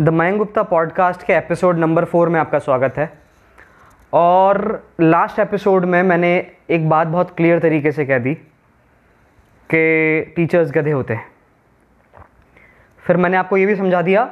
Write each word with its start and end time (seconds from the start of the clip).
The 0.00 0.08
Mayank 0.08 0.36
Gupta 0.38 0.62
podcast 0.62 1.22
के 1.22 1.32
episode 1.32 1.78
number 1.78 2.04
four 2.04 2.28
में 2.28 2.38
आपका 2.40 2.58
स्वागत 2.58 2.98
है। 2.98 3.10
और 4.12 4.58
लास्ट 5.00 5.38
एपिसोड 5.38 5.84
में 5.84 6.02
मैंने 6.02 6.30
एक 6.70 6.88
बात 6.88 7.06
बहुत 7.06 7.34
क्लियर 7.36 7.58
तरीके 7.58 7.92
से 7.92 8.04
कह 8.06 8.18
दी 8.18 8.34
कि 9.70 10.32
टीचर्स 10.36 10.70
गधे 10.72 10.90
होते 10.90 11.14
हैं। 11.14 11.26
फिर 13.04 13.16
मैंने 13.16 13.36
आपको 13.36 13.56
ये 13.56 13.66
भी 13.66 13.76
समझा 13.76 14.02
दिया 14.02 14.24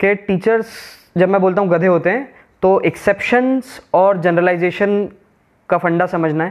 कि 0.00 0.14
टीचर्स 0.14 0.74
जब 1.16 1.28
मैं 1.28 1.40
बोलता 1.40 1.62
हूँ 1.62 1.70
गधे 1.70 1.86
होते 1.86 2.10
हैं 2.10 2.28
तो 2.62 2.80
एक्सेप्शंस 2.80 3.80
और 3.94 4.18
जनरलाइजेशन 4.18 5.08
का 5.68 5.78
फंडा 5.78 6.06
समझना 6.08 6.44
है 6.44 6.50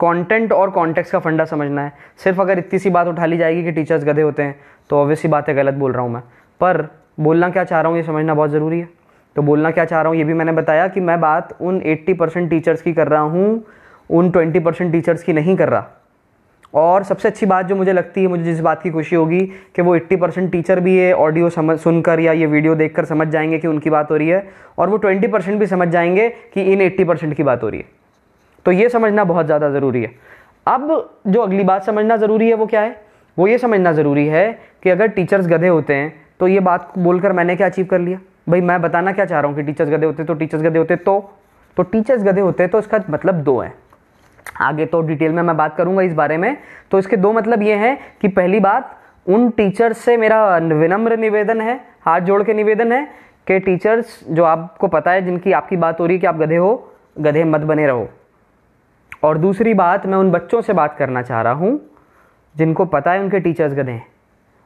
कंटेंट 0.00 0.52
और 0.52 0.70
कॉन्टेक्स्ट 0.70 1.12
का 1.12 1.18
फंडा 1.18 1.44
समझना 1.44 1.82
है। 1.82 1.92
सिर्फ़ 2.16 2.40
अगर 2.40 2.58
इतनी 2.58 2.78
सी 2.78 2.90
बात 2.90 3.06
उठा 3.06 3.26
ली 3.26 3.36
जाएगी 3.36 3.64
कि 3.64 3.72
टीचर्स 3.72 4.04
गधे 4.04 4.22
होते 4.22 4.42
हैं 4.42 4.60
तो 4.90 5.00
ऑब्वियसली 5.00 5.30
बात 5.30 5.50
गलत 5.50 5.74
बोल 5.74 5.92
रहा 5.92 6.02
हूँ 6.02 6.10
मैं। 6.10 6.22
पर 6.60 6.88
बोलना 7.18 7.48
क्या 7.50 7.64
चाह 7.64 7.80
रहा 7.80 7.90
हूँ 7.90 7.98
ये 7.98 8.02
समझना 8.02 8.34
बहुत 8.34 8.50
ज़रूरी 8.50 8.78
है। 8.80 8.88
तो 9.36 9.42
बोलना 9.42 9.70
क्या 9.70 9.84
चाह 9.84 10.00
रहा 10.02 10.10
हूँ 10.10 10.18
ये 10.18 10.24
भी 10.24 10.34
मैंने 10.34 10.52
बताया 10.52 10.86
कि 10.88 11.00
मैं 11.00 11.20
बात 11.20 11.56
उन 11.60 11.80
80 11.82 12.14
परसेंट 12.14 12.48
टीचर्स 12.50 12.82
की 12.82 12.92
कर 12.92 13.08
रहा 13.08 13.20
हूँ, 13.20 13.64
उन 14.10 14.30
20 14.30 14.60
परसेंट 14.60 14.92
टीचर्स 14.92 15.22
की 15.22 15.32
नहीं 15.32 15.56
कर 15.56 15.68
रहा। 15.68 15.86
और 16.74 17.02
सबसे 17.04 17.28
अच्छी 17.28 17.46
बात 17.46 17.66
जो 17.66 17.76
मुझे 17.76 17.92
लगती 17.92 18.22
है, 18.22 18.28
मुझे 18.28 18.42
जिस 18.44 18.60
बात 18.60 18.82
की 18.82 18.90
खुशी 18.90 19.16
होगी 19.16 19.40
कि 19.76 19.82
वो 19.82 19.94
80 19.94 20.16
परसेंट 20.16 20.50
टीचर 20.52 20.80
भी 20.80 20.96
ये 20.96 21.12
ऑडियो 21.12 21.50
समझ, 21.50 21.78
सुनकर 21.78 22.20
या 22.20 22.32
ये 22.32 22.46
वीडियो 22.46 22.74
देखकर 22.74 23.04
समझ 23.04 23.28
जाएँगे 23.28 23.58
कि 23.58 23.68
उनकी 23.68 23.90
बात 23.90 24.10
हो 24.10 24.16
रही 24.16 24.28
है 24.28 24.46
और 24.78 24.90
वो 24.90 24.98
20 24.98 25.28
परसेंट 25.28 25.58
भी 25.60 25.66
समझ 25.66 25.88
जाएँगे 25.88 26.28
कि 26.54 26.62
इन 26.62 26.80
80 26.80 27.04
परसेंट 27.04 27.34
की 27.34 27.42
बात 27.42 27.62
हो 27.62 27.68
रही 27.68 27.80
है। 27.80 27.86
तो 28.66 28.72
ये 28.72 28.88
समझना 28.88 29.24
बहुत 29.24 29.46
ज़्यादा 29.46 29.70
ज़रूरी 29.70 30.02
है। 30.02 30.10
अब 30.66 31.10
जो 31.26 31.40
अगली 31.40 31.64
बात 31.64 31.84
समझना 31.84 32.16
ज़रूरी 32.16 32.48
है 32.48 32.54
वो 32.54 32.66
क्या 32.66 32.80
है? 32.80 32.96
वो 33.36 33.46
ये 33.48 33.58
समझना 33.58 33.92
ज़रूरी 33.92 34.26
है 34.26 34.50
कि 34.82 34.90
अगर 34.90 35.08
टीचर्स 35.08 35.46
गधे 35.46 35.68
होते 35.68 35.94
हैं 35.94 36.27
तो 36.40 36.48
ये 36.48 36.60
बात 36.60 36.92
बोलकर 36.98 37.32
मैंने 37.32 37.56
क्या 37.56 37.66
अचीव 37.66 37.86
कर 37.86 37.98
लिया? 37.98 38.18
भाई, 38.48 38.60
मैं 38.60 38.80
बताना 38.82 39.12
क्या 39.12 39.24
चाह 39.24 39.40
रहा 39.40 39.48
हूँ 39.48 39.56
कि 39.56 39.62
टीचर्स 39.62 39.90
गधे 39.90 40.06
होते 40.06 40.24
तो 40.24 40.34
टीचर्स 40.34 40.62
गधे 40.62 40.78
होते 40.78 40.96
तो? 40.96 41.18
तो 41.76 41.82
टीचर्स 41.82 42.22
गधे 42.24 42.40
होते 42.40 42.66
तो 42.66 42.78
इसका 42.78 43.00
मतलब 43.10 43.42
दो 43.42 43.58
है। 43.60 43.72
आगे 44.60 44.86
तो 44.86 45.00
डिटेल 45.00 45.32
में 45.32 45.42
मैं 45.42 45.56
बात 45.56 45.76
करूँगा 45.76 46.02
इस 46.02 46.14
बारे 46.14 46.36
में। 46.36 46.56
तो 46.90 46.98
इसके 46.98 47.16
दो 47.16 47.32
मतलब 47.32 47.62
ये 47.62 47.74
हैं 47.74 47.98
कि 48.20 48.28
पहली 48.28 48.60
बात, 48.60 48.96
उन 49.26 49.48
टीचर्स 49.50 49.98
से 49.98 50.16
मेरा 50.16 50.56
विनम्र 50.58 51.16
निवेदन 51.16 51.60
है, 51.60 51.80
हाथ 52.02 52.20
जोड़ 52.20 52.42
के 52.42 52.54
निवेदन 52.54 52.92
है 52.92 53.04
कि 53.46 53.58
टीचर्स 53.60 54.18
जो 54.28 54.44
आपको 54.44 54.88
पता 54.88 55.10
है, 55.10 55.24
जिनकी 55.24 55.52
आपकी 55.52 55.76
बात 55.76 56.00
हो 56.00 56.06
रही 56.06 56.16
है 56.16 56.20
कि 56.20 56.26
आप 56.26 56.36
गधे 56.36 56.56
हो, 56.56 56.92
गधे 57.18 57.44
मत 57.44 57.60
बने 57.60 57.86
रहो। 57.86 58.08
और 59.22 59.38
दूसरी 59.38 59.74
बात, 59.74 60.06
मैं 60.06 60.18
उन 60.18 60.30
बच्चों 60.30 60.60
से 60.60 60.72
बात 60.72 60.96
करना 60.96 61.22
चाह 61.22 61.42
रहा 61.42 61.52
हूँ, 61.52 61.80
जिनको 62.54 62.84
पता 62.84 63.12
है 63.12 63.20
उनके 63.20 63.40
टीचर्स 63.40 63.74
गधे 63.74 63.92
हैं। 63.92 64.06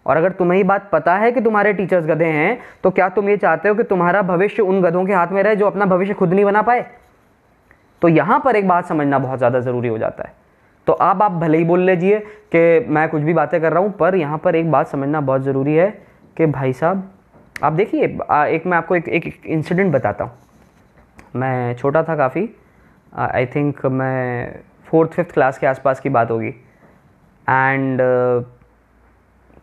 और 0.06 0.17
अगर 0.17 0.33
तुम्हें 0.33 0.56
ही 0.58 0.64
बात 0.64 0.89
पता 0.92 1.17
है 1.17 1.31
कि 1.33 1.41
तुम्हारे 1.41 1.72
टीचर्स 1.72 2.06
गधे 2.06 2.27
हैं 2.27 2.58
तो 2.84 2.91
क्या 2.91 3.08
तुम 3.08 3.28
ये 3.28 3.36
चाहते 3.36 3.69
हो 3.69 3.75
कि 3.75 3.83
तुम्हारा 3.84 4.22
भविष्य 4.25 4.62
उन 4.62 4.81
गधों 4.83 5.05
के 5.06 5.12
हाथ 5.12 5.33
में 5.33 5.42
रहे 5.42 5.56
जो 5.56 5.67
अपना 5.67 5.86
भविष्य 5.86 6.14
खुद 6.14 6.33
नहीं 6.33 6.44
बना 6.44 6.62
पाए? 6.62 6.84
तो 8.03 8.09
यहाँ 8.09 8.41
पर 8.44 8.56
एक 8.56 8.69
बात 8.69 8.86
समझना 8.86 9.19
बहुत 9.19 9.39
ज़्यादा 9.39 9.61
ज़रूरी 9.61 9.89
हो 9.89 9.98
जाता 9.98 10.25
है। 10.25 10.34
तो 10.86 10.92
अब 10.92 11.22
आप 11.22 11.33
भले 11.33 11.59
ही 11.59 11.64
बोल 11.64 11.81
लीजिए 11.81 12.19
कि 12.55 12.86
मैं 12.89 13.09
कुछ 13.09 13.22
भी 13.22 13.34
बातें 13.34 13.61
कर 13.61 13.72
रहा 13.72 13.83
हूँ 13.83 13.92
पर 13.92 14.14
यहाँ 14.14 14.39
पर 14.39 14.55
एक 14.56 14.70
बात 14.70 14.89
समझना 14.89 15.20
बहुत 15.20 15.42
ज़रूरी 15.42 15.75
है 15.75 15.89
कि 16.37 16.47
भाई 16.48 16.72
साहब 16.72 17.11
आप 17.56 17.72
देखिए 17.72 18.05
एक 18.05 18.66
मैं 18.66 18.77
आपको 18.77 18.97
एक 18.97 19.09
एक 19.09 19.47
इंसिडेंट 19.47 19.92
बताता 19.92 20.25
हूँ। 20.25 20.33
मैं 21.37 21.75
छोटा 21.75 22.03
था 22.03 22.16
काफ़ी 22.16 22.48
आई 23.12 23.47
थिंक 23.47 23.84
मैं 23.87 24.61
फोर्थ 24.87 25.11
फिफ्थ 25.11 25.33
क्लास 25.33 25.59
के 25.59 25.66
आसपास 25.66 26.00
की 26.00 26.09
बात 26.09 26.31
होगी। 26.31 26.48
एंड 26.48 28.00
uh, 28.00 28.44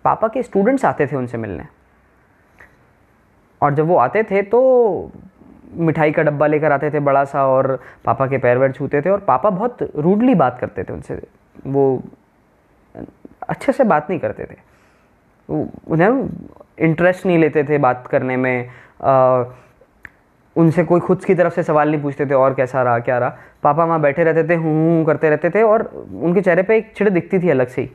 पापा 0.05 0.28
के 0.28 0.44
स्टूडेंट्स 0.44 0.86
आते 0.86 1.08
थे 1.08 1.16
उनसे 1.16 1.38
मिलने। 1.38 1.64
और 3.61 3.73
जब 3.75 3.88
वो 3.88 3.95
आते 3.97 4.23
थे 4.23 4.41
तो 4.41 5.11
मिठाई 5.78 6.11
का 6.11 6.23
डब्बा 6.23 6.47
लेकर 6.47 6.72
आते 6.72 6.89
थे 6.91 7.00
बड़ा 7.00 7.23
सा 7.25 7.45
और 7.47 7.80
पापा 8.06 8.28
के 8.28 8.38
पैर 8.38 8.58
वैर 8.58 8.72
छूते 8.72 9.01
थे 9.01 9.09
और 9.09 9.19
पापा 9.19 9.50
बहुत 9.50 9.78
रूडली 9.96 10.35
बात 10.35 10.57
करते 10.59 10.84
थे 10.84 10.94
उनसे। 10.94 11.22
वो 11.68 12.01
अच्छे 13.50 13.72
से 13.72 13.84
बात 13.84 14.09
नहीं 14.09 14.19
करते 14.19 14.46
थे। 14.46 14.56
उन्हें 15.50 16.29
इंटरेस्ट 16.79 17.25
नहीं 17.25 17.38
लेते 17.38 17.63
थे 17.63 17.78
बात 17.78 18.07
करने 18.07 18.38
में। 18.38 18.69
आ, 19.03 19.44
उनसे 20.56 20.84
कोई 20.84 21.00
खुद 21.00 21.24
की 21.25 21.35
तरफ़ 21.35 21.53
से 21.53 21.63
सवाल 21.63 21.91
नहीं 21.91 22.01
पूछते 22.01 22.25
थे 22.25 22.34
और 22.34 22.53
कैसा 22.53 22.81
रहा 22.84 23.00
क्या 23.00 23.18
रहा। 23.18 23.38
पापा 23.63 23.85
वहाँ 23.85 24.00
बैठे 24.01 24.24
रहते 24.24 24.44
थे 24.50 24.56
हूँ 24.56 25.06
करते 25.06 25.29
रहते 25.29 25.50
थे 25.50 25.62
और 25.63 25.84
उनके 26.13 26.41
चेहरे 26.41 26.63
पे 26.63 26.78
एक 26.78 26.94
छिड़ 26.95 27.09
दिखती 27.09 27.40
थी 27.40 27.50
अलग 27.50 27.68
से 27.68 27.81
ही। 27.81 27.90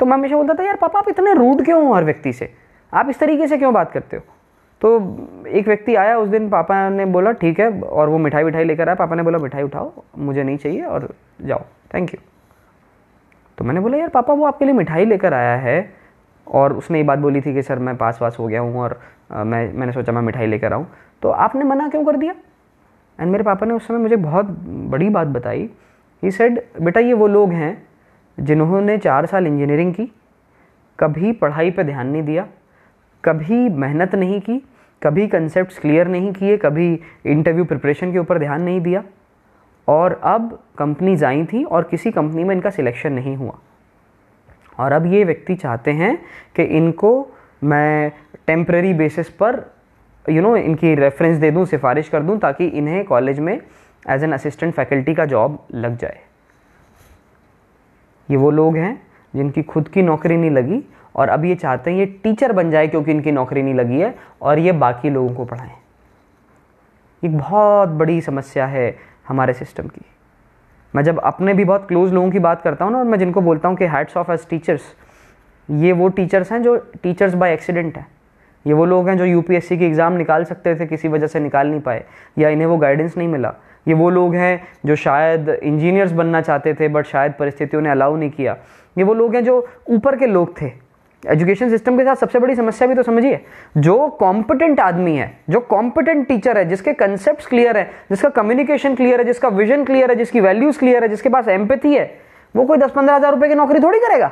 तो 0.00 0.06
मैं 0.06 0.14
हमेशा 0.14 0.36
बोलता 0.36 0.54
था 0.54 0.62
यार 0.62 0.76
पापा 0.76 0.98
आप 0.98 1.08
इतने 1.08 1.32
रूड 1.34 1.64
क्यों 1.64 1.86
हो 1.86 1.92
हर 1.94 2.04
व्यक्ति 2.04 2.32
से? 2.32 2.52
आप 2.92 3.08
इस 3.10 3.18
तरीके 3.18 3.46
से 3.48 3.58
क्यों 3.58 3.72
बात 3.74 3.92
करते 3.92 4.16
हो? 4.16 4.22
तो 4.82 5.46
एक 5.48 5.68
व्यक्ति 5.68 5.94
आया 5.94 6.16
उस 6.18 6.28
दिन 6.28 6.48
पापा 6.50 6.88
ने 6.88 7.04
बोला 7.06 7.32
ठीक 7.34 7.60
है 7.60 7.70
और 7.80 8.08
वो 8.08 8.18
मिठाई 8.18 8.44
विठाई 8.44 8.64
लेकर 8.64 8.88
आया। 8.88 8.94
पापा 8.94 9.14
ने 9.16 9.22
बोला 9.22 9.38
मिठाई 9.38 9.62
उठाओ 9.62 9.92
मुझे 10.18 10.42
नहीं 10.42 10.56
चाहिए 10.56 10.82
और 10.82 11.08
जाओ। 11.42 11.64
थैंक 11.94 12.14
यू 12.14 12.20
तो 13.58 13.64
मैंने 13.64 13.80
बोला 13.80 13.98
यार 13.98 14.08
पापा 14.08 14.34
वो 14.34 14.46
आपके 14.46 14.64
लिए 14.64 14.74
मिठाई 14.74 15.04
लेकर 15.04 15.34
आया 15.34 15.56
है। 15.58 15.78
और 16.46 16.72
उसने 16.72 16.98
ये 16.98 17.04
बात 17.04 17.18
बोली 17.18 17.40
थी 17.40 17.54
कि 17.54 17.62
सर 17.62 17.78
मैं 17.78 17.96
पास 17.96 18.18
पास 18.20 18.36
हो 18.38 18.46
गया 18.46 18.60
हूँ 18.60 18.80
और 18.80 19.00
आ, 19.32 19.44
मैं 19.44 19.72
मैंने 19.72 19.92
सोचा 19.92 20.12
मैं 20.12 20.22
मिठाई 20.22 20.46
लेकर 20.46 20.72
आऊँ। 20.72 20.86
तो 21.22 21.28
आपने 21.28 21.64
मना 21.64 21.88
क्यों 21.88 22.04
कर 22.04 22.16
दिया? 22.16 22.34
एंड 23.18 23.30
मेरे 23.32 23.44
पापा 23.44 23.66
ने 23.66 23.74
उस 23.74 23.86
समय 23.88 23.98
मुझे 23.98 24.16
बहुत 24.16 24.46
बड़ी 24.90 25.08
बात 25.08 25.26
बताई। 25.28 25.68
ही 26.22 26.30
सेड 26.30 26.60
बेटा 26.80 27.00
ये 27.00 27.12
वो 27.12 27.26
लोग 27.26 27.52
हैं 27.52 27.87
जिन्होंने 28.40 28.98
चार 28.98 29.26
साल 29.26 29.46
इंजीनियरिंग 29.46 29.94
की 29.94 30.12
कभी 30.98 31.32
पढ़ाई 31.32 31.70
पर 31.70 31.82
ध्यान 31.82 32.06
नहीं 32.06 32.22
दिया 32.22 32.48
कभी 33.24 33.68
मेहनत 33.68 34.14
नहीं 34.14 34.40
की 34.40 34.62
कभी 35.02 35.26
कंसेप्ट 35.28 35.78
क्लियर 35.80 36.08
नहीं 36.08 36.32
किए 36.32 36.56
कभी 36.56 37.00
इंटरव्यू 37.26 37.64
प्रिपरेशन 37.64 38.12
के 38.12 38.18
ऊपर 38.18 38.38
ध्यान 38.38 38.62
नहीं 38.62 38.80
दिया 38.80 39.04
और 39.88 40.20
अब 40.24 40.62
कंपनीज़ 40.78 41.24
आई 41.24 41.44
थी 41.44 41.64
और 41.64 41.82
किसी 41.82 42.10
कंपनी 42.10 42.44
में 42.44 42.54
इनका 42.54 42.70
सिलेक्शन 42.70 43.12
नहीं 43.12 43.36
हुआ। 43.36 43.58
और 44.78 44.92
अब 44.92 45.06
ये 45.06 45.24
व्यक्ति 45.24 45.54
चाहते 45.54 45.90
हैं 45.90 46.16
कि 46.56 46.62
इनको 46.62 47.10
मैं 47.64 48.12
टेम्प्रेरी 48.46 48.94
बेसिस 48.94 49.28
पर 49.28 49.74
यू 50.28 50.34
you 50.34 50.42
नो 50.42 50.48
know, 50.48 50.64
इनकी 50.64 50.94
रेफरेंस 50.94 51.38
दे 51.38 51.50
दूँ 51.50 51.64
सिफारिश 51.64 52.08
कर 52.08 52.22
दूँ 52.22 52.38
ताकि 52.38 52.66
इन्हें 52.66 53.04
कॉलेज 53.04 53.38
में 53.38 53.60
एज 54.10 54.24
एन 54.24 54.32
असिस्टेंट 54.32 54.74
फैकल्टी 54.74 55.14
का 55.14 55.24
जॉब 55.24 55.66
लग 55.74 55.96
जाए। 55.96 56.20
ये 58.28 58.36
वो 58.36 58.50
लोग 58.50 58.76
हैं 58.76 59.00
जिनकी 59.34 59.62
खुद 59.62 59.88
की 59.88 60.02
नौकरी 60.02 60.36
नहीं 60.36 60.50
लगी 60.50 60.82
और 61.16 61.28
अब 61.28 61.44
ये 61.44 61.54
चाहते 61.54 61.90
हैं 61.90 61.98
ये 61.98 62.06
टीचर 62.24 62.52
बन 62.52 62.70
जाए 62.70 62.88
क्योंकि 62.88 63.10
इनकी 63.10 63.32
नौकरी 63.32 63.62
नहीं 63.62 63.74
लगी 63.74 64.00
है 64.00 64.14
और 64.42 64.58
ये 64.58 64.72
बाकी 64.74 65.10
लोगों 65.10 65.34
को 65.34 65.44
पढ़ाएँ। 65.44 65.70
एक 67.22 67.36
बहुत 67.38 67.88
बड़ी 67.90 68.20
समस्या 68.20 68.66
है 68.66 68.94
हमारे 69.28 69.52
सिस्टम 69.54 69.88
की। 69.88 70.04
मैं 70.94 71.02
जब 71.04 71.18
अपने 71.20 71.54
भी 71.54 71.64
बहुत 71.64 71.86
क्लोज 71.88 72.12
लोगों 72.12 72.30
की 72.30 72.38
बात 72.38 72.62
करता 72.62 72.84
हूँ 72.84 72.92
ना 72.92 72.98
और 72.98 73.04
मैं 73.04 73.18
जिनको 73.18 73.40
बोलता 73.40 73.68
हूँ 73.68 73.76
कि 73.76 73.84
हैड्स 73.86 74.16
ऑफ़ 74.16 74.30
एज 74.32 74.46
टीचर्स 74.50 74.94
ये 75.68 75.92
वो 75.92 76.08
टीचर्स 76.10 76.52
हैं 76.52 76.62
जो 76.62 76.76
टीचर्स 77.02 77.34
बाय 77.34 77.52
एक्सीडेंट 77.52 77.96
हैं। 77.96 78.06
ये 78.64 78.74
वो 78.74 78.84
लोग 78.84 79.08
हैं 79.08 79.16
जो 79.18 79.24
यूपीएससी 79.24 79.76
की 79.78 79.84
एग्ज़ाम 79.84 80.12
निकाल 80.12 80.44
सकते 80.44 80.74
थे, 80.74 80.86
किसी 80.86 81.08
वजह 81.08 81.26
से 81.26 81.40
निकाल 81.40 81.68
नहीं 81.68 81.80
पाए 81.80 82.04
या 82.38 82.48
इन्हें 82.48 82.66
वो 82.66 82.76
गाइडेंस 82.76 83.16
नहीं 83.16 83.28
मिला। 83.28 83.54
ये 83.88 83.94
वो 83.94 84.10
लोग 84.10 84.34
हैं 84.34 84.60
जो 84.86 84.96
शायद 84.96 85.48
इंजीनियर्स 85.52 86.12
बनना 86.12 86.40
चाहते 86.40 86.74
थे 86.74 86.88
बट 86.88 87.06
शायद 87.06 87.32
परिस्थितियों 87.38 87.82
ने 87.82 87.90
अलाउ 87.90 88.16
नहीं 88.16 88.30
किया। 88.30 88.56
ये 88.96 89.04
वो 89.04 89.14
लोग 89.14 89.34
हैं 89.34 89.44
जो 89.44 89.66
ऊपर 89.88 90.16
के 90.16 90.26
लोग 90.26 90.60
थे। 90.60 90.72
एजुकेशन 91.22 91.70
सिस्टम 91.70 91.96
के 91.98 92.04
साथ 92.04 92.16
सबसे 92.16 92.38
बड़ी 92.38 92.54
समस्या 92.54 92.88
भी 92.88 92.94
तो 92.94 93.02
समझिए, 93.02 93.40
जो 93.76 94.08
कॉम्पिटेंट 94.10 94.80
आदमी 94.80 95.16
है, 95.16 95.30
जो 95.50 95.60
कॉम्पिटेंट 95.60 96.26
टीचर 96.28 96.58
है, 96.58 96.64
जिसके 96.64 96.92
कंसेप्ट 96.94 97.46
क्लियर 97.48 97.76
है, 97.76 97.90
जिसका 98.10 98.28
कम्युनिकेशन 98.30 98.94
क्लियर 98.94 99.20
है, 99.20 99.24
जिसका 99.26 99.48
विजन 99.50 99.84
क्लियर 99.84 100.10
है, 100.10 100.16
जिसकी 100.16 100.40
वैल्यूज़ 100.40 100.78
क्लियर 100.78 101.02
है, 101.02 101.08
जिसके 101.08 101.28
पास 101.28 101.48
एम्पैथी 101.48 101.94
है, 101.94 102.04
वो 102.54 102.64
कोई 102.64 102.78
दस 102.78 102.90
पंद्रह 102.90 103.16
हज़ार 103.16 103.34
रुपए 103.34 103.48
की 103.48 103.54
नौकरी 103.54 103.80
थोड़ी 103.80 103.98
करेगा। 103.98 104.30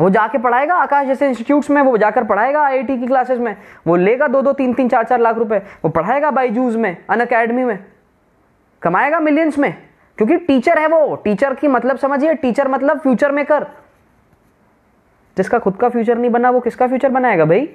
वो 0.00 0.10
जाके 0.10 0.38
पढ़ाएगा, 0.38 0.74
आकाश 0.74 1.06
जैसे 1.06 1.28
इंस्टीट्यूट्स 1.28 1.70
में, 1.70 1.82
वो 1.82 1.96
जाकर 1.98 2.24
पढ़ाएगा 2.24 2.62
आईआईटी 2.62 2.98
की 2.98 3.06
क्लासेस 3.06 3.38
में। 3.38 3.56
वो 3.86 3.96
लेगा 3.96 4.28
दो 4.28 4.42
दो 4.42 4.52
तीन 4.52 4.74
तीन 4.74 4.88
चार 4.88 5.04
चार 5.04 5.20
लाख 5.20 5.36
रुपए। 5.36 5.58
वो 5.58 5.88
पढ़ाएगा 5.88 6.30
बाईजूज 6.30 6.76
में 6.76 7.04
अन 7.10 7.20
अकेडमी 7.20 7.64
में। 7.64 7.84
कमाएगा 8.82 9.20
मिलियंस 9.20 9.58
में। 9.58 9.88
क्योंकि 10.16 10.36
टीचर 10.36 10.78
है 10.78 10.86
वो। 10.86 11.16
टीचर 11.16 11.54
की 11.54 11.68
मतलब 11.68 11.96
समझिए 11.96 12.34
टीचर 12.34 12.68
मतलब 12.68 12.98
फ्यूचर 12.98 13.32
मेकर 13.32 13.66
जिसका 15.36 15.58
खुद 15.58 15.76
का 15.76 15.88
फ्यूचर 15.88 16.18
नहीं 16.18 16.30
बना, 16.30 16.50
वो 16.50 16.60
किसका 16.60 16.86
फ्यूचर 16.86 17.08
बनाएगा 17.08 17.44
भाई? 17.44 17.68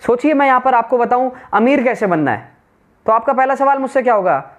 सोचिए, 0.00 0.34
मैं 0.34 0.46
यहाँ 0.46 0.60
पर 0.60 0.74
आपको 0.74 0.98
बताऊँ, 0.98 1.32
अमीर 1.52 1.84
कैसे 1.84 2.06
बनना 2.06 2.30
है? 2.30 2.48
तो 3.06 3.12
आपका 3.12 3.32
पहला 3.32 3.54
सवाल 3.54 3.78
मुझसे 3.78 4.02
क्या 4.02 4.14
होगा? 4.14 4.50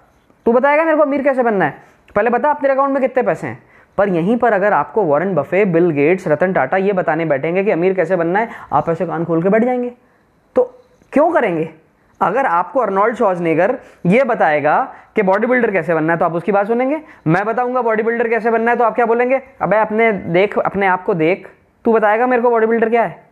तू 0.44 0.52
बताएगा 0.52 0.84
मेरे 0.84 0.96
को 0.96 1.02
अमीर 1.02 1.22
कैसे 1.22 1.42
बनना 1.42 1.64
है? 1.64 1.82
पहले 2.14 2.30
बता, 2.30 2.50
अपने 2.50 2.68
अकाउंट 2.68 2.90
में 2.92 3.00
कितने 3.00 3.22
पैसे 3.22 3.46
हैं? 3.46 3.65
पर 3.98 4.08
यहीं 4.08 4.36
पर 4.36 4.52
अगर 4.52 4.72
आपको 4.72 5.02
Warren 5.02 5.34
Buffett 5.34 5.64
Bill 5.64 5.90
Gates 5.90 6.28
Ratan 6.28 6.52
Tata 6.52 6.76
ये 6.76 6.92
बताने 6.92 7.24
बैठेंगे 7.24 7.64
कि 7.64 7.70
अमीर 7.70 7.94
कैसे 7.94 8.16
बनना 8.16 8.38
है, 8.38 8.48
आप 8.72 8.88
ऐसे 8.88 9.06
कान 9.06 9.24
खोल 9.24 9.42
के 9.42 9.48
बैठ 9.48 9.64
जाएँगे। 9.64 9.92
तो 10.56 10.62
क्यों 11.12 11.30
करेंगे? 11.32 11.68
अगर 12.20 12.46
आपको 12.46 12.80
अर्नोल्ड 12.80 13.16
शॉजनेगर 13.16 13.78
ये 14.06 14.24
बताएगा 14.24 14.94
कि 15.16 15.22
बॉडी 15.22 15.46
बिल्डर 15.46 15.70
कैसे 15.70 15.94
बनना 15.94 16.12
है 16.12 16.18
तो 16.18 16.24
आप 16.24 16.34
उसकी 16.34 16.52
बात 16.52 16.66
सुनेंगे। 16.66 17.00
मैं 17.26 17.44
बताऊँगा 17.44 17.82
बॉडी 17.82 18.02
बिल्डर 18.02 18.28
कैसे 18.28 18.50
बनना 18.50 18.70
है 18.70 18.76
तो 18.76 18.84
आप 18.84 18.94
क्या 18.94 19.06
बोलेंगे? 19.06 19.40
अबे 19.62 19.76
अपने 19.76 20.12
देख, 20.12 20.58
अपने 20.58 20.86
आप 20.86 21.04
को 21.04 21.14
देख, 21.14 21.48
तू 21.84 21.92
बताएगा 21.92 22.26
मेरे 22.26 22.42
को 22.42 22.50
बॉडी 22.50 22.66
बिल्डर 22.66 22.88
क्या 22.88 23.02
है? 23.02 23.24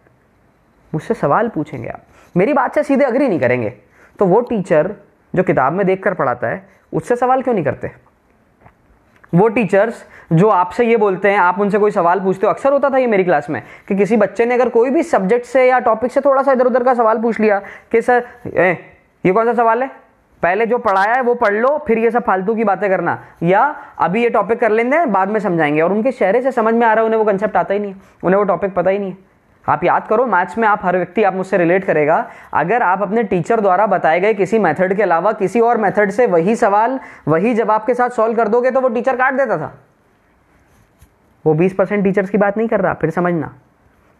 मुझसे 0.95 1.15
सवाल 1.15 1.49
पूछेंगे 1.49 1.89
आप। 1.89 2.01
मेरी 2.37 2.53
बात 2.53 2.75
से 2.75 2.83
सीधे 2.83 3.05
अग्री 3.05 3.29
नहीं 3.29 3.41
करेंगे। 3.41 3.73
तो 4.19 4.27
वो 4.27 4.41
टीचर 4.41 4.95
जो 5.35 5.43
किताब 5.43 5.73
में 5.73 5.87
देख 5.87 6.03
कर 6.03 6.15
पढ़ाता 6.15 6.47
है, 6.47 6.69
उससे 6.93 7.17
सवाल 7.17 7.43
क्यों 7.43 7.55
नहीं 7.55 7.65
करते? 7.65 7.91
वो 9.35 9.49
टीचर्स 9.49 10.05
जो 10.33 10.49
आपसे 10.49 10.85
ये 10.85 10.97
बोलते 10.97 11.31
हैं 11.31 11.39
आप 11.39 11.59
उनसे 11.61 11.79
कोई 11.79 11.91
सवाल 11.91 12.21
पूछते 12.21 12.47
हो। 12.47 12.53
अक्सर 12.53 12.73
होता 12.73 12.91
था 12.91 12.99
ये 12.99 13.07
मेरी 13.07 13.25
क्लास 13.25 13.51
में 13.51 13.63
कि 13.89 13.97
किसी 13.97 14.17
बच्चे 14.17 14.47
ने 14.47 14.55
अगर 14.55 14.69
कोई 14.69 14.91
भी 14.91 15.03
सब्जेक्ट 15.03 15.47
से 15.47 15.67
या 15.69 15.79
टॉपिक 15.79 16.13
से 16.13 16.21
थोड़ा 16.21 16.43
सा 16.43 16.53
इधर 16.53 16.67
उधर 16.67 16.85
का 16.85 16.95
सवाल 16.95 17.19
पूछ 17.19 17.41
लिया 17.41 17.61
कि 17.93 18.03
सर 18.03 18.25
ए, 18.47 18.71
ये 19.25 19.33
कौन 19.33 19.47
सा 19.47 19.55
सवाल 19.55 19.83
है? 19.83 19.91
पहले 20.43 20.67
जो 20.67 20.79
पढ़ाया 20.79 21.15
है 21.15 21.21
वो 21.23 21.35
पढ़ 21.35 21.55
लो 21.55 21.77
फिर 21.87 21.99
ये 21.99 22.11
सब 22.11 22.23
फालतू 22.23 22.55
की 22.55 22.65
बातें 22.65 22.89
करना। 22.91 23.19
या 23.43 23.63
अभी 23.99 24.23
ये 24.23 24.31
टॉपिक 24.31 24.61
कर 24.61 24.71
लेंगे 24.71 25.05
बाद 25.07 25.29
में 25.29 25.41
समझाएँगे। 25.41 25.81
और 25.81 25.93
उनके 25.93 26.13
चेहरे 26.13 26.43
से 26.43 26.53
समझ 26.53 26.75
में 26.75 26.87
आ 26.87 26.93
रहा 26.93 27.01
है 27.01 27.07
उन्हें 27.07 27.19
वो 27.19 27.25
कंसेप्ट 27.25 27.57
आता 27.57 27.75
ही 27.75 27.81
नहीं 27.81 27.93
है। 27.93 28.01
उन्हें 28.25 28.39
वो 28.39 28.45
टॉपिक 28.45 28.75
पता 28.75 28.91
ही 28.91 28.99
नहीं 28.99 29.11
है। 29.11 29.34
आप 29.69 29.85
याद 29.85 30.07
करो, 30.07 30.27
मैथ्स 30.27 30.59
में 30.59 30.69
आप 30.69 30.85
हर 30.85 30.97
व्यक्ति 30.97 31.23
आप 31.23 31.35
मुझसे 31.35 31.57
रिलेट 31.57 31.85
करेगा। 31.85 32.31
अगर 32.53 32.83
आप 32.83 33.03
अपने 33.03 33.23
टीचर 33.23 33.61
द्वारा 33.61 33.87
बताए 33.87 34.21
गए 34.21 34.35
किसी 34.35 34.59
मेथड 34.59 34.97
के 34.97 35.03
अलावा 35.03 35.33
किसी 35.33 35.61
और 35.61 35.79
मेथड 35.79 36.11
से 36.11 36.27
वही 36.27 36.57
सवाल, 36.57 37.01
वही 37.29 37.55
जवाब 37.55 37.85
के 37.87 37.95
साथ 37.95 38.11
सॉल्व 38.11 38.37
कर 38.37 38.49
दोगे 38.49 38.71
तो 38.71 38.81
वो 38.81 38.89
टीचर 38.89 39.17
काट 39.17 39.35
देता 39.35 39.59
था। 39.59 39.75
वो 41.47 41.55
20 41.55 41.75
परसेंट 41.75 42.05
टीचर्स 42.05 42.31
की 42.31 42.39
बात 42.39 42.57
नहीं 42.57 42.69
कर 42.69 42.81
रहा, 42.81 42.95
फिर 42.95 43.11
समझना। 43.11 43.55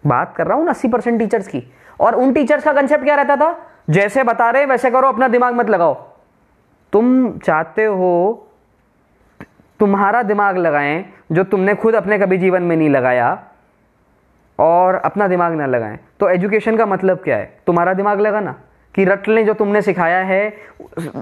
बात 0.07 0.35
कर 0.37 0.47
रहा 0.47 0.59
हूँ 0.59 0.69
अस्सी 0.69 0.89
परसेंट 0.89 1.19
टीचर्स 1.19 1.49
की। 1.49 1.73
और 2.01 2.15
उन 2.15 2.33
टीचर्स 2.33 2.65
का 2.65 2.73
कंसेप्ट 2.73 3.05
क्या 3.05 3.15
रहता 3.15 3.37
था? 3.37 3.59
जैसे 3.91 4.23
बता 4.23 4.51
रहे, 4.51 4.67
वैसे 4.67 4.91
करो, 4.91 5.09
अपना 5.09 5.29
दिमाग 5.29 5.55
मत 5.55 5.71
लगाओ। 5.71 5.95
तुम 6.93 7.39
चाहते 7.39 7.85
हो 7.85 8.47
तुम्हारा 9.81 10.23
दिमाग 10.23 10.57
लगाएँ, 10.57 11.05
जो 11.33 11.45
तुमने 11.45 11.75
खुद 11.75 11.95
अपने 11.95 12.19
कभी 12.19 12.39
जीवन 12.39 12.63
में 12.63 12.77
नहीं 12.77 12.91
लगाया। 12.91 13.45
और 14.59 14.95
अपना 14.95 15.29
दिमाग 15.29 15.55
ना 15.55 15.67
लगाएँ। 15.67 15.99
तो 16.21 16.29
एजुकेशन 16.29 16.77
का 16.77 16.87
मतलब 16.87 17.19
क्या 17.19 17.37
है? 17.37 17.53
तुम्हारा 17.67 17.95
दिमाग 17.95 18.21
लगाना 18.21 18.55
कि 18.95 19.05
रट 19.05 19.29
लें 19.29 19.47
जो 19.47 19.55
तुमने 19.55 19.83
सिखाया 19.83 20.19
है, 20.19 20.55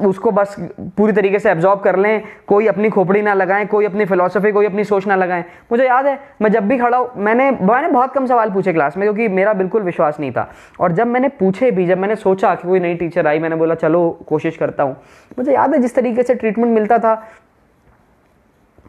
उसको 0.04 0.30
बस 0.30 0.56
पूरी 0.96 1.12
तरीके 1.12 1.38
से 1.38 1.50
एब्जॉर्ब 1.50 1.80
कर 1.80 1.96
लें, 1.96 2.22
कोई 2.46 2.66
अपनी 2.66 2.90
खोपड़ी 2.90 3.22
ना 3.22 3.34
लगाएँ, 3.34 3.66
कोई 3.66 3.84
अपनी 3.84 4.04
फिलोसफी 4.04 4.52
कोई 4.52 4.66
अपनी 4.66 4.84
सोच 4.84 5.06
ना 5.06 5.16
लगाएँ। 5.16 5.44
मुझे 5.72 5.86
याद 5.86 6.06
है, 6.06 6.18
मैं 6.42 6.50
जब 6.50 6.68
भी 6.68 6.78
खड़ा 6.78 6.98
हूँ, 6.98 7.10
मैंने 7.16 7.50
मैंने 7.50 7.88
बहुत 7.88 8.12
कम 8.12 8.26
सवाल 8.26 8.50
पूछे 8.50 8.72
क्लास 8.72 8.96
में 8.96 9.04
क्योंकि 9.04 9.28
मेरा 9.28 9.52
बिल्कुल 9.52 9.82
विश्वास 9.82 10.20
नहीं 10.20 10.32
था। 10.32 10.50
और 10.80 10.92
जब 10.92 11.06
मैंने 11.06 11.28
पूछे 11.28 11.70
भी, 11.70 11.86
जब 11.86 11.98
मैंने 11.98 12.16
सोचा 12.16 12.54
कि 12.54 12.68
कोई 12.68 12.80
नई 12.80 12.94
टीचर 12.94 13.26
आई, 13.26 13.38
मैंने 13.38 13.56
बोला, 13.56 13.74
चलो, 13.74 14.10
कोशिश 14.28 14.56
करता 14.56 14.82
हूँ। 14.82 14.96
मुझे 15.38 15.52
याद 15.54 15.74
है, 15.74 15.80
जिस 15.80 15.94
तरीके 15.94 16.22
से 16.22 16.34
ट्रीटमेंट 16.34 16.74
मिलता 16.74 16.98
था। 16.98 17.28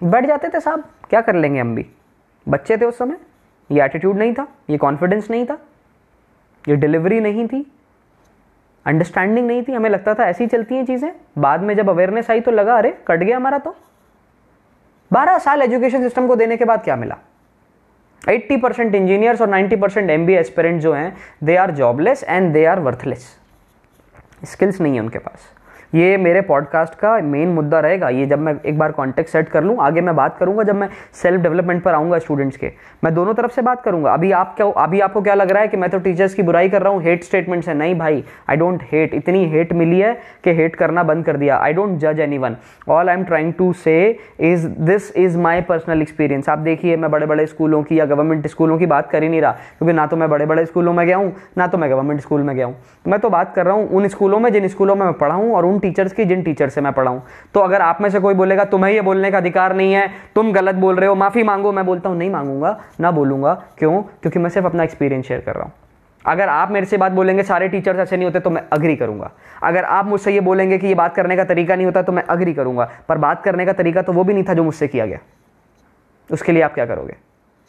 बैठ 0.04 0.25
जाते 0.25 0.50
थे 0.50 0.60
साहब, 0.60 0.84
क्या 1.10 1.22
कर 1.22 1.36
लेंगे 1.36 1.60
हम 1.60 1.75
भी? 1.75 1.86
बच्चे 2.50 2.78
थे 2.78 2.86
उस 2.86 2.98
समय? 2.98 3.18
ये 3.71 3.83
एटीट्यूड 3.83 4.18
नहीं 4.18 4.33
था, 4.33 4.48
ये 4.69 4.77
कॉन्फिडेंस 4.77 5.30
नहीं 5.31 5.45
था, 5.45 5.57
ये 6.68 6.75
डिलीवरी 6.75 7.19
नहीं 7.19 7.48
थी 7.48 7.71
अंडरस्टैंडिंग 8.86 9.48
नहीं 9.48 9.63
थी। 9.63 9.74
हमें 9.74 9.89
लगता 9.89 10.13
था 10.13 10.24
ऐसी 10.24 10.48
चलती 10.48 10.75
हैं 10.75 10.86
चीज़ें। 10.86 11.12
बाद 11.38 11.62
में 11.62 11.75
जब 11.75 11.89
अवेयरनेस 11.89 12.31
आई 12.31 12.42
तो 12.42 12.51
लगा, 12.51 12.77
अरे, 12.77 12.98
कट 13.07 13.19
गया 13.19 13.38
हमारा 13.38 13.57
तो। 13.57 13.75
बारह 15.12 15.38
साल 15.38 15.62
एजुकेशन 15.62 16.01
सिस्टम 16.01 16.27
को 16.27 16.36
देने 16.36 16.57
के 16.57 16.65
बाद 16.65 16.83
क्या 16.83 16.95
मिला? 16.95 17.18
80 18.30 18.57
परसेंट 18.57 18.95
इंजीनियर्स 18.95 19.42
और 19.42 19.50
90 19.50 19.75
परसेंट 19.75 20.10
एम 20.10 20.25
बी 20.25 20.33
एस्पेरेंट 20.33 20.81
जो 20.81 20.94
हैं 20.94 21.18
they 21.44 21.56
are 21.56 21.71
jobless 21.71 22.24
and 22.24 22.54
they 22.54 22.65
are 22.65 22.80
worthless 22.80 23.39
skills 24.45 24.81
नहीं 24.81 24.94
है 24.94 25.00
उनके 25.00 25.19
पास। 25.19 25.39
ये 25.94 26.16
मेरे 26.18 26.42
पॉडकास्ट 26.42 26.94
का 26.95 27.18
मेन 27.22 27.50
मुद्दा 27.50 27.80
रहेगा। 27.80 28.10
ये 28.10 28.25
जब 28.25 28.40
मैं 28.40 28.54
एक 28.62 28.78
बार 28.78 28.92
कॉन्टेक्ट 28.92 29.30
सेट 29.30 29.50
कर 29.50 29.63
लूँ, 29.63 29.75
आगे 29.80 30.01
मैं 30.01 30.16
बात 30.16 30.38
करूँगा 30.38 30.63
जब 30.63 30.75
मैं 30.75 30.88
सेल्फ 31.13 31.42
डेवलपमेंट 31.42 31.81
पर 31.84 31.94
आऊँगा 31.94 32.19
स्टूडेंट्स 32.19 32.57
के। 32.57 32.72
मैं 33.04 33.13
दोनों 33.16 33.34
तरफ़ 33.34 33.51
से 33.51 33.62
बात 33.62 33.81
करूँगा। 33.81 34.13
अभी 34.13 34.31
आप 34.31 34.56
क्या, 34.57 34.68
अभी 34.78 35.00
आपको 35.00 35.22
क्या 35.22 35.34
लग 35.34 35.51
रहा 35.51 35.62
है 35.62 35.68
कि 35.68 35.78
मैं 35.78 35.90
तो 35.90 36.00
टीचर्स 36.00 36.34
की 36.34 36.44
बुराई 36.44 36.69
कर 36.69 36.81
रहा 36.81 36.94
हूँ? 36.94 37.01
हेट 37.04 37.24
स्टेटमेंट्स 37.24 37.68
है। 37.68 37.75
नहीं 37.75 37.95
भाई 37.95 38.24
आई 38.50 38.56
डोंट 38.56 38.84
हेट 38.92 39.13
इतनी 39.13 39.45
हेट 39.50 39.74
मिली 39.74 40.00
है 40.00 40.13
कि 40.44 40.54
हेट 40.54 40.75
करना 40.75 41.04
बंद 41.04 41.25
कर 41.25 41.38
दिया। 41.38 41.57
आई 41.57 41.74
डोंट 41.74 41.98
जज 42.00 42.19
anyone 42.38 42.56
all 42.89 43.10
I 43.10 43.16
am 43.16 43.24
trying 43.24 43.54
to 43.54 43.72
say 43.75 43.96
is 44.42 44.68
this 44.68 45.16
is 45.18 45.38
my 45.38 45.62
personal 45.63 46.01
experience 46.01 46.50
आप 46.50 46.60
देखिए, 46.60 46.96
मैं 46.98 47.12
बड़े 47.12 47.25
बड़े 47.25 47.46
स्कूलों 47.46 47.84
की 47.84 48.00
या 48.00 48.06
गवर्नमेंट 48.06 48.48
स्कूलों 48.48 48.78
की 48.78 48.86
बात 48.86 49.10
कर 49.12 49.24
ही 49.24 49.30
नहीं 49.30 49.42
रहा, 49.42 49.51
क्योंकि 49.51 49.94
ना 49.94 50.06
तो 50.06 50.18
मैं 50.18 50.30
बड़े 50.30 50.46
बड़े 50.46 50.66
स्कूलों 50.66 50.94
में 50.94 51.06
गया 51.07 51.18
हूँ, 51.18 51.34
ना 51.57 51.68
तो 51.68 51.78
मैं 51.78 51.89
गवर्नमेंट 51.92 52.22
स्कूल 52.22 52.42
में 52.42 52.56
गया 52.56 52.66
हूँ। 52.66 52.75
मैं 53.07 53.19
तो 53.19 53.30
बात 53.30 53.54
कर 53.56 53.66
रहा 53.66 53.75
हूँ 53.75 53.88
उन 53.89 54.07
स्कूलों 54.07 54.39
में, 54.39 54.51
जिन 54.54 54.68
स्कूलों 54.68 54.96
में 54.96 55.06
मैं 55.06 55.13
पढ़ा 55.13 55.36
हूँ 55.36 55.54
और 55.54 55.66
उन 55.66 55.80
टीचर्स 55.84 56.14
की, 56.14 56.26
जिन 56.26 56.44
टीचर 56.44 56.70
से 56.70 56.82
मैं 56.82 56.94
पढ़ा 56.94 57.12
हूँ 57.12 57.24
तो 57.54 57.60
अगर 57.60 57.82
आप 57.82 58.02
में 58.02 58.10
से 58.10 58.20
कोई 58.20 58.34
बोलेगा, 58.34 58.66
तुम्हें 58.66 58.92
ये 58.94 59.02
बोलने 59.02 59.32
का 59.32 59.38
अधिकार 59.38 59.76
नहीं 59.76 59.94
है, 59.94 60.08
तुम 60.36 60.52
गलत 60.54 60.76
बोल 60.78 60.96
रहे 60.96 61.10
हो, 61.10 61.16
माफ़ी 61.16 61.44
मांगो, 61.44 61.72
मैं 61.72 61.86
बोलता 61.86 62.10
हूँ, 62.10 62.18
नहीं 62.18 62.30
मांगूँगा, 62.30 62.78
ना 63.00 63.12
बोलूँगा, 63.12 63.54
क्यों? 63.78 64.02
क्योंकि 64.02 64.40
मैं 64.40 64.50
सिर्फ़ 64.50 64.68
अपना 64.68 64.84
एक्सपीरियंस 64.84 65.26
शेयर 65.26 65.42
कर 65.42 65.56
रहा 65.56 65.64
हूँ। 65.64 65.74
अगर 66.26 66.50
आप 66.50 66.72
मेरे 66.72 66.86
से 66.86 66.98
बात 66.98 67.12
बोलेंगे, 67.12 67.44
सारे 67.44 67.68
टीचर्स 67.70 68.00
ऐसे 68.00 68.18
नहीं 68.18 68.26
होते 68.26 68.40
तो 68.40 68.50
मैं 68.50 68.62
अग्री 68.74 68.96
करूँगा। 68.96 69.32
अगर 69.64 69.84
आप 69.86 70.06
मुझसे 70.06 70.32
ये 70.32 70.40
बोलेंगे 70.40 70.78
कि 70.78 70.88
ये 70.88 70.96
बात 70.96 71.16
करने 71.16 71.36
का 71.36 71.44
तरीका 71.44 71.76
नहीं 71.76 71.86
होता 71.86 72.02
तो 72.02 72.12
मैं 72.12 72.24
अग्री 72.24 72.54
करूँगा। 72.54 72.90
पर 73.10 73.18
बात 73.18 73.44
करने 73.44 73.66
का 73.66 73.74
तरीका 73.74 74.02
तो 74.02 74.14
वो 74.14 74.24
भी 74.24 74.34
नहीं 74.34 74.44
था 74.44 74.54
जो 74.54 74.64
मुझसे 74.64 74.88
किया 74.88 75.06
गया। 75.06 75.20
उसके 76.30 76.52
लिए 76.52 76.62
आप 76.62 76.74
क्या 76.74 76.86
करोगे? 76.86 77.16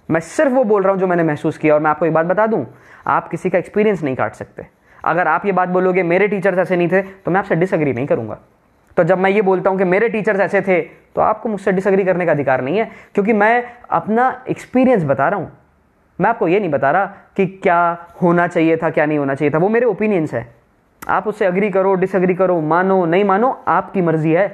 मैं 0.09 0.21
सिर्फ़ 0.21 0.53
वो 0.53 0.65
बोल 0.65 0.83
रहा 0.83 0.93
हूँ 0.93 1.01
जो 1.01 1.07
मैंने 1.07 1.23
महसूस 1.23 1.59
किया, 1.59 1.75
और 1.75 1.81
मैं 1.81 1.91
आपको 1.91 2.07
एक 2.07 2.13
बात 2.13 2.27
बता 2.27 2.47
दूँ, 2.47 2.65
आप 3.07 3.29
किसी 3.29 3.51
का 3.51 3.59
एक्सपीरियंस 3.59 4.03
नहीं 4.03 4.17
काट 4.17 4.35
सकते। 4.35 4.67
अगर 5.05 5.29
आप 5.29 5.47
ये 5.47 5.53
बात 5.53 5.69
बोलोगे, 5.69 6.03
मेरे 6.03 6.29
टीचर्स 6.29 6.59
ऐसे 6.59 6.77
नहीं 6.77 6.89
थे 6.89 7.03
तो 7.03 7.31
मैं 7.31 7.39
आपसे 7.39 7.55
डिसअग्री 7.55 7.93
नहीं 7.93 8.07
करूँगा। 8.07 8.39
तो 8.97 9.05
जब 9.05 9.19
मैं 9.19 9.31
ये 9.31 9.43
बोलता 9.43 9.71
हूँ 9.71 9.79
कि 9.79 9.85
मेरे 9.85 10.09
टीचर्स 10.09 10.41
ऐसे 10.41 10.61
थे 10.63 10.81
तो 10.81 11.21
आपको 11.21 11.49
मुझसे 11.49 11.73
डिसअग्री 11.73 12.05
करने 12.05 12.27
का 12.27 12.33
अधिकार 12.33 12.61
नहीं 12.61 12.79
है, 12.79 12.91
क्योंकि 13.15 13.33
मैं 13.33 13.63
अपना 13.91 14.45
एक्सपीरियंस 14.49 15.05
बता 15.05 15.29
रहा 15.29 15.41
हूँ। 15.41 15.51
मैं 16.19 16.29
आपको 16.31 16.49
ये 16.49 16.59
नहीं 16.61 16.71
बता 16.71 16.91
रहा 16.91 17.05
कि 17.37 17.47
क्या 17.47 18.07
होना 18.23 18.47
चाहिए 18.47 18.77
था, 18.77 18.91
क्या 18.91 19.07
नहीं 19.07 19.19
होना 19.19 19.35
चाहिए 19.35 19.55
था, 19.55 19.59
वो 19.59 19.69
मेरे 19.69 19.87
ओपिनियंस 19.87 20.35
है। 20.35 20.47
आप 21.03 21.27
उससे 21.29 21.45
अग्री 21.45 21.71
करो 21.71 21.95
डिसअग्री 21.95 22.35
करो, 22.35 22.61
मानो, 22.61 23.05
नहीं 23.05 23.25
मानो, 23.25 23.51
आपकी 23.69 24.03
मर्ज़ी 24.03 24.33
है। 24.33 24.47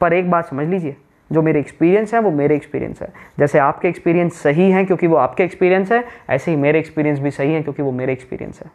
पर 0.00 0.12
एक 0.12 0.30
बात 0.30 0.46
समझ 0.46 0.66
लीजिए, 0.68 0.96
जो 1.30 1.42
मेरे 1.42 1.60
एक्सपीरियंस 1.60 2.14
है, 2.14 2.20
वो 2.20 2.30
मेरे 2.30 2.56
एक्सपीरियंस 2.56 3.02
है। 3.02 3.12
जैसे 3.38 3.58
आपके 3.58 3.88
एक्सपीरियंस 3.88 4.42
सही 4.42 4.70
हैं 4.70 4.84
क्योंकि 4.86 5.06
वो 5.06 5.16
आपके 5.16 5.44
एक्सपीरियंस 5.44 5.92
है, 5.92 6.04
ऐसे 6.30 6.50
ही 6.50 6.56
मेरे 6.56 6.78
एक्सपीरियंस 6.78 7.18
भी 7.18 7.30
सही 7.30 7.52
हैं 7.52 7.62
क्योंकि 7.62 7.82
वो 7.82 7.92
मेरे 7.92 8.12
एक्सपीरियंस 8.12 8.60
है। 8.60 8.70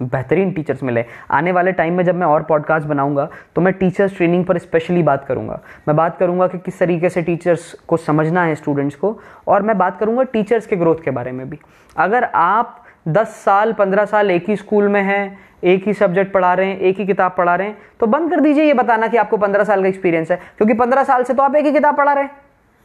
बेहतरीन 0.00 0.50
टीचर्स 0.52 0.82
मिले। 0.82 1.04
आने 1.30 1.52
वाले 1.52 1.72
टाइम 1.72 1.94
में 1.94 2.04
जब 2.04 2.14
मैं 2.14 2.26
और 2.26 2.42
पॉडकास्ट 2.42 2.86
बनाऊँगा 2.86 3.28
तो 3.56 3.60
मैं 3.60 3.72
टीचर्स 3.74 4.16
ट्रेनिंग 4.16 4.44
पर 4.44 4.58
स्पेशली 4.58 5.02
बात 5.02 5.24
करूँगा। 5.24 5.60
मैं 5.88 5.96
बात 5.96 6.18
करूँगा 6.18 6.46
कि 6.46 6.58
किस 6.58 6.78
तरीके 6.78 7.08
से 7.08 7.22
टीचर्स 7.22 7.72
को 7.88 7.96
समझना 7.96 8.44
है 8.44 8.54
स्टूडेंट्स 8.54 8.96
को, 8.96 9.18
और 9.48 9.62
मैं 9.62 9.78
बात 9.78 9.98
करूँगा 10.00 10.22
टीचर्स 10.24 10.66
के 10.66 10.76
ग्रोथ 10.76 11.02
के 11.04 11.10
बारे 11.10 11.32
में 11.32 11.48
भी। 11.50 11.58
अगर 11.96 12.24
आप 12.24 12.84
10 13.08 13.28
साल 13.36 13.72
15 13.72 14.04
साल 14.04 14.30
एक 14.30 14.48
ही 14.48 14.56
स्कूल 14.56 14.88
में 14.88 15.02
हैं, 15.02 15.38
एक 15.64 15.86
ही 15.86 15.94
सब्जेक्ट 15.94 16.32
पढ़ा 16.32 16.52
रहे 16.54 16.66
हैं, 16.66 16.78
एक 16.78 16.98
ही 16.98 17.06
किताब 17.06 17.34
पढ़ा 17.38 17.54
रहे 17.54 17.66
हैं 17.66 17.76
तो 18.00 18.06
बंद 18.06 18.30
कर 18.30 18.40
दीजिए 18.40 18.64
ये 18.64 18.74
बताना 18.74 19.06
कि 19.06 19.16
आपको 19.16 19.36
15 19.36 19.64
साल 19.64 19.82
का 19.82 19.88
एक्सपीरियंस 19.88 20.30
है, 20.30 20.40
क्योंकि 20.56 20.74
15 20.74 21.04
साल 21.04 21.22
से 21.22 21.34
तो 21.34 21.42
आप 21.42 21.56
एक 21.56 21.64
ही 21.66 21.72
किताब 21.72 21.96
पढ़ा 21.96 22.12
रहे 22.12 22.24
हैं, 22.24 22.30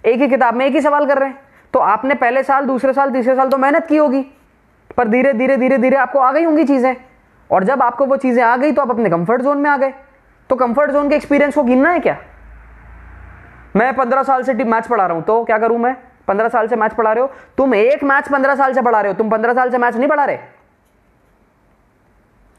एक 0.04 0.22
ही 0.22 0.28
किताब 0.28 0.56
में 0.56 0.66
एक 0.66 0.74
ही 0.74 0.82
सवाल 0.82 1.06
कर 1.06 1.18
रहे 1.18 1.30
हैं। 1.30 1.40
तो 1.74 1.80
आपने 1.80 2.16
पहले 2.16 2.44
साल, 2.44 2.66
दूसरे 2.66 2.94
साल, 2.94 3.12
तीसरे 3.12 3.36
साल 3.36 3.50
तो 3.50 3.58
मेहनत 3.58 3.86
की 3.88 3.98
होगी। 3.98 4.26
पर 5.02 5.08
धीरे 5.08 5.34
धीरे 5.34 5.58
धीरे 5.58 5.78
धीरे 5.78 5.98
आपको 5.98 6.20
आ 6.20 6.32
गई 6.32 6.44
होंगी 6.44 6.64
चीज़ें। 6.66 6.96
और 7.50 7.64
जब 7.64 7.82
आपको 7.84 8.06
वो 8.06 8.16
चीज़ें 8.18 8.44
आ 8.44 8.56
गई 8.58 8.72
तो 8.72 8.82
आप 8.82 8.90
अपने 8.92 9.10
कंफर्ट 9.10 9.42
जोन 9.42 9.58
में 9.58 9.70
आ 9.70 9.78
गए। 9.78 9.94
तो 10.50 10.56
कंफर्ट 10.58 10.92
जोन 10.92 11.10
के 11.10 11.16
एक्सपीरियंस 11.16 11.56
को 11.56 11.64
गिनना 11.64 11.90
है 11.92 12.00
क्या? 12.00 12.18
मैं 13.76 13.94
पंद्रह 13.96 14.24
साल 14.24 14.44
से 14.44 14.54
मैच 14.56 14.88
पढ़ा 14.88 15.06
रहा 15.06 15.16
हूँ 15.16 15.24
तो 15.24 15.44
क्या 15.44 15.58
करूँ 15.58 15.78
मैं? 15.80 15.96
पंद्रह 16.28 16.50
साल 16.50 16.68
से 16.68 16.76
मैच 16.76 16.94
पढ़ा 16.94 17.12
रहे 17.14 17.22
हो? 17.22 17.32
तुम 17.58 17.74
एक 17.76 18.04
मैच 18.04 18.30
पंद्रह 18.30 18.56
साल 18.56 18.74
से 18.74 18.82
पढ़ा 18.82 19.02
रहे 19.02 19.12
हो, 19.12 19.18
तुम 19.18 19.30
पंद्रह 19.30 19.54
साल 19.54 19.72
से 19.72 19.78
मैच 19.78 19.96
नहीं 19.96 20.10
पढ़ा 20.10 20.26
रहे। 20.26 20.38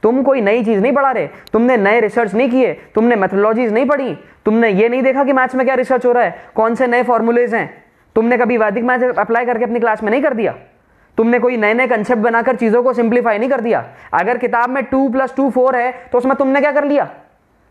तुम 0.03 0.23
कोई 0.23 0.41
नई 0.41 0.65
चीज़ 0.65 0.81
नहीं 0.81 0.93
पढ़ा 0.93 1.11
रहे। 1.11 1.29
तुमने 1.53 1.77
नए 1.77 2.01
रिसर्च 2.01 2.35
नहीं 2.35 2.51
किए, 2.51 2.73
तुमने 2.95 3.17
मेथोलॉजीज 3.17 3.73
नहीं 3.73 3.87
पढ़ी, 3.87 4.15
तुमने 4.45 4.71
ये 4.71 4.89
नहीं 4.89 5.03
देखा 5.03 5.25
कि 5.25 5.33
मैच 5.33 5.55
में 5.55 5.65
क्या 5.67 5.75
रिसर्च 5.75 6.07
हो 6.07 6.13
रहा 6.13 6.25
है, 6.25 6.37
कौन 6.55 6.75
से 6.75 6.87
नए 6.87 7.03
फॉर्मुलेज 7.03 7.55
हैं। 7.55 7.69
तुमने 8.17 8.39
कभी 8.39 8.57
वैदिक 8.59 8.85
मैच 8.85 9.03
अप्लाई 9.19 9.45
करके 9.45 9.65
अपनी 9.65 9.81
क्लास 9.81 10.03
में 10.03 10.11
नहीं 10.11 10.23
कर 10.23 10.35
दिया। 10.35 10.55
तुमने 11.19 11.39
कोई 11.39 11.57
नए 11.57 11.75
नए 11.75 11.87
कंसेप्ट 11.87 12.23
बनाकर 12.23 12.57
चीज़ों 12.57 12.83
को 12.83 12.93
सिंप्लीफाई 12.93 13.39
नहीं 13.39 13.51
कर 13.51 13.61
दिया। 13.61 13.85
अगर 14.15 14.39
किताब 14.39 14.71
में 14.71 14.85
टू 14.85 15.09
प्लस 15.09 15.35
टू 15.37 15.51
फोर 15.51 15.77
है 15.77 15.93
तो 16.13 16.19
उसमें 16.19 16.37
तुमने 16.37 16.61
क्या 16.61 16.73
कर 16.73 16.85
लिया? 16.85 17.09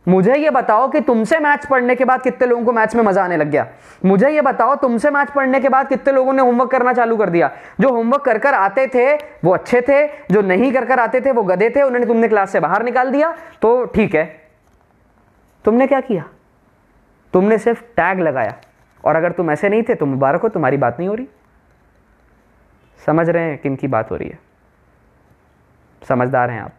मुझे 0.05 0.35
ये 0.35 0.49
बताओ 0.49 0.87
कि 0.91 0.99
तुमसे 1.01 1.39
मैच 1.39 1.65
पढ़ने 1.65 1.95
के 1.95 2.05
बाद 2.05 2.21
कितने 2.21 2.47
लोगों 2.47 2.63
को 2.65 2.71
मैच 2.71 2.95
में 2.95 3.03
मज़ा 3.03 3.23
आने 3.23 3.37
लग 3.37 3.49
गया। 3.49 3.67
मुझे 4.05 4.29
ये 4.29 4.41
बताओ, 4.41 4.75
तुमसे 4.75 5.09
मैच 5.11 5.29
पढ़ने 5.31 5.59
के 5.59 5.69
बाद 5.69 5.87
कितने 5.87 6.13
लोगों 6.13 6.33
ने 6.33 6.41
होमवर्क 6.41 6.71
करना 6.71 6.93
चालू 6.93 7.17
कर 7.17 7.29
दिया। 7.29 7.49
जो 7.81 7.89
होमवर्क 7.89 8.23
कर 8.23 8.37
कर 8.37 8.53
आते 8.53 8.85
थे, 8.87 9.13
वो 9.45 9.53
अच्छे 9.53 9.81
थे, 9.81 10.05
जो 10.31 10.41
नहीं 10.41 10.71
कर 10.73 10.85
कर 10.85 10.99
आते 10.99 11.21
थे, 11.21 11.31
वो 11.31 11.43
गधे 11.43 11.69
थे, 11.69 11.81
उन्होंने 11.81 12.05
तुमने 12.05 12.27
क्लास 12.27 12.51
से 12.51 12.59
बाहर 12.59 12.83
निकाल 12.83 13.11
दिया 13.11 13.33
तो 13.61 13.83
ठीक 13.85 14.15
है। 14.15 14.25
तुमने 15.65 15.87
क्या 15.87 15.99
किया? 16.01 16.23
तुमने 17.33 17.57
सिर्फ़ 17.57 17.81
टैग 17.97 18.19
लगाया। 18.19 18.55
और 19.03 19.15
अगर 19.15 19.31
तुम 19.31 19.51
ऐसे 19.51 19.69
नहीं 19.69 19.83
थे 19.83 19.95
तो 19.95 20.05
मुबारक 20.05 20.41
हो, 20.41 20.49
तुम्हारी 20.49 20.77
बात 20.77 20.99
नहीं 20.99 21.09
हो 21.09 21.15
रही। 21.15 21.27
समझ 23.05 23.29
रहे 23.29 23.43
हैं 23.43 23.57
किन 23.57 23.75
की 23.75 23.87
बात 23.87 24.11
हो 24.11 24.15
रही 24.15 24.29
है। 24.29 24.39
समझदार 26.09 26.49
हैं 26.49 26.61
आप। 26.61 26.73